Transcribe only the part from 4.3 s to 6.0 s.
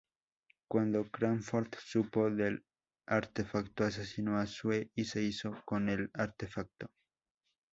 a Sue y se hizo con